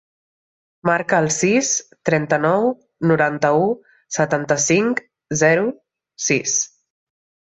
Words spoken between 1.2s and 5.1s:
el sis, trenta-nou, noranta-u, setanta-cinc,